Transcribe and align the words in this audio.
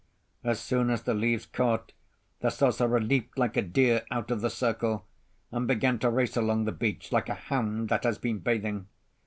As 0.43 0.59
soon 0.59 0.89
as 0.89 1.03
the 1.03 1.13
leaves 1.13 1.45
caught, 1.45 1.91
the 2.39 2.49
sorcerer 2.49 2.99
leaped 2.99 3.37
like 3.37 3.55
a 3.55 3.61
deer 3.61 4.01
out 4.09 4.31
of 4.31 4.41
the 4.41 4.49
circle, 4.49 5.05
and 5.51 5.67
began 5.67 5.99
to 5.99 6.09
race 6.09 6.35
along 6.35 6.65
the 6.65 6.71
beach 6.71 7.11
like 7.11 7.29
a 7.29 7.35
hound 7.35 7.89
that 7.89 8.03
has 8.03 8.17
been 8.17 8.39
bathing. 8.39 8.87